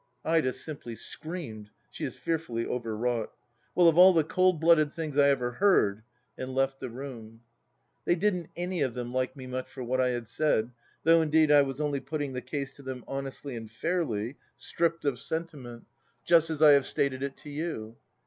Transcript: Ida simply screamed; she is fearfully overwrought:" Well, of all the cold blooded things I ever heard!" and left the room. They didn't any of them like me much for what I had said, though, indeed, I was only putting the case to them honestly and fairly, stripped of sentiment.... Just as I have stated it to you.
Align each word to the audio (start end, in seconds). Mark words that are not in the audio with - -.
Ida 0.25 0.53
simply 0.53 0.95
screamed; 0.95 1.69
she 1.91 2.03
is 2.05 2.17
fearfully 2.17 2.65
overwrought:" 2.65 3.31
Well, 3.75 3.87
of 3.87 3.99
all 3.99 4.13
the 4.13 4.23
cold 4.23 4.59
blooded 4.59 4.91
things 4.91 5.15
I 5.15 5.29
ever 5.29 5.51
heard!" 5.51 6.01
and 6.39 6.55
left 6.55 6.79
the 6.79 6.89
room. 6.89 7.41
They 8.05 8.15
didn't 8.15 8.47
any 8.55 8.81
of 8.81 8.95
them 8.95 9.13
like 9.13 9.35
me 9.35 9.45
much 9.45 9.69
for 9.69 9.83
what 9.83 10.01
I 10.01 10.09
had 10.09 10.27
said, 10.27 10.71
though, 11.03 11.21
indeed, 11.21 11.51
I 11.51 11.61
was 11.61 11.79
only 11.79 11.99
putting 11.99 12.33
the 12.33 12.41
case 12.41 12.71
to 12.77 12.81
them 12.81 13.03
honestly 13.07 13.55
and 13.55 13.69
fairly, 13.69 14.37
stripped 14.57 15.05
of 15.05 15.19
sentiment.... 15.19 15.85
Just 16.25 16.49
as 16.49 16.63
I 16.63 16.71
have 16.71 16.87
stated 16.87 17.21
it 17.21 17.37
to 17.37 17.51
you. 17.51 17.95